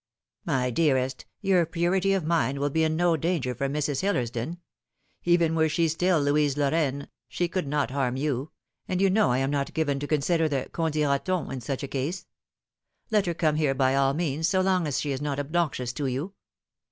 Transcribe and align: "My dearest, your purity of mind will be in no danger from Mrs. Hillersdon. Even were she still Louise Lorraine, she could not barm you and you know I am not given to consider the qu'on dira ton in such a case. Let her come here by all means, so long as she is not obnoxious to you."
"My 0.45 0.71
dearest, 0.71 1.27
your 1.41 1.63
purity 1.67 2.13
of 2.13 2.25
mind 2.25 2.57
will 2.57 2.71
be 2.71 2.83
in 2.83 2.95
no 2.95 3.15
danger 3.15 3.53
from 3.53 3.71
Mrs. 3.71 3.99
Hillersdon. 4.01 4.57
Even 5.25 5.53
were 5.53 5.69
she 5.69 5.87
still 5.87 6.19
Louise 6.19 6.57
Lorraine, 6.57 7.07
she 7.27 7.47
could 7.47 7.67
not 7.67 7.89
barm 7.93 8.17
you 8.17 8.49
and 8.87 8.99
you 8.99 9.11
know 9.11 9.29
I 9.29 9.37
am 9.37 9.51
not 9.51 9.75
given 9.75 9.99
to 9.99 10.07
consider 10.07 10.49
the 10.49 10.67
qu'on 10.73 10.89
dira 10.89 11.19
ton 11.19 11.51
in 11.51 11.61
such 11.61 11.83
a 11.83 11.87
case. 11.87 12.25
Let 13.11 13.27
her 13.27 13.35
come 13.35 13.57
here 13.57 13.75
by 13.75 13.93
all 13.93 14.15
means, 14.15 14.49
so 14.49 14.61
long 14.61 14.87
as 14.87 14.99
she 14.99 15.11
is 15.11 15.21
not 15.21 15.37
obnoxious 15.39 15.93
to 15.93 16.07
you." 16.07 16.33